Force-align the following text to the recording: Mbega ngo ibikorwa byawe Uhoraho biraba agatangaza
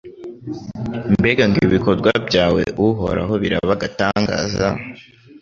Mbega 1.17 1.43
ngo 1.47 1.57
ibikorwa 1.67 2.09
byawe 2.27 2.61
Uhoraho 2.85 3.33
biraba 3.41 3.71
agatangaza 3.77 4.67